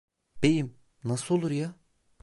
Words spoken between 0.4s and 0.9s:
Beyim,